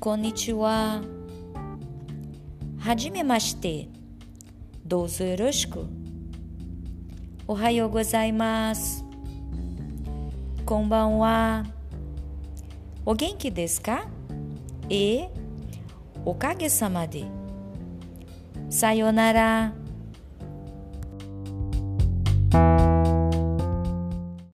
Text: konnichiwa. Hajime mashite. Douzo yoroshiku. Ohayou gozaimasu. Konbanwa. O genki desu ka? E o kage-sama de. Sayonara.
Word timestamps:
konnichiwa. 0.00 1.02
Hajime 2.78 3.22
mashite. 3.22 3.88
Douzo 4.84 5.24
yoroshiku. 5.24 5.86
Ohayou 7.48 7.88
gozaimasu. 7.88 9.04
Konbanwa. 10.64 11.64
O 13.06 13.14
genki 13.14 13.50
desu 13.50 13.82
ka? 13.82 14.06
E 14.90 15.28
o 16.24 16.34
kage-sama 16.34 17.06
de. 17.06 17.24
Sayonara. 18.68 19.72